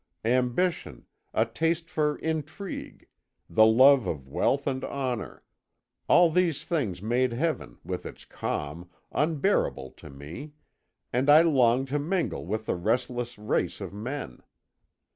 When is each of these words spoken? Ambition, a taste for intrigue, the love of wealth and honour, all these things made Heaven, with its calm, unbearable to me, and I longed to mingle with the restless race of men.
Ambition, 0.25 1.05
a 1.31 1.45
taste 1.45 1.87
for 1.87 2.15
intrigue, 2.17 3.05
the 3.47 3.67
love 3.67 4.07
of 4.07 4.27
wealth 4.27 4.65
and 4.65 4.83
honour, 4.83 5.43
all 6.07 6.31
these 6.31 6.65
things 6.65 7.03
made 7.03 7.33
Heaven, 7.33 7.77
with 7.83 8.03
its 8.07 8.25
calm, 8.25 8.89
unbearable 9.11 9.91
to 9.97 10.09
me, 10.09 10.53
and 11.13 11.29
I 11.29 11.43
longed 11.43 11.89
to 11.89 11.99
mingle 11.99 12.47
with 12.47 12.65
the 12.65 12.75
restless 12.75 13.37
race 13.37 13.79
of 13.79 13.93
men. 13.93 14.41